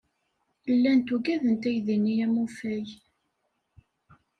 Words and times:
Llant 0.73 1.09
ugadent 1.15 1.63
aydi-nni 1.69 2.15
amufay. 2.25 2.85